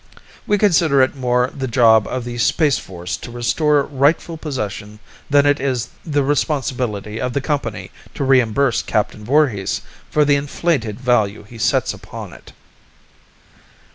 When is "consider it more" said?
0.57-1.51